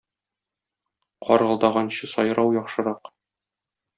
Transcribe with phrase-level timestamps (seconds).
[1.25, 3.01] Каргылдаганчы сайрау яхшырак.